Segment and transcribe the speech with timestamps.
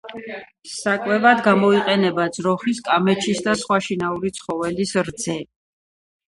[0.75, 5.41] საკვებად გამოიყენება ძროხის, კამეჩის და სხვა შინაური ცხოველის რძე.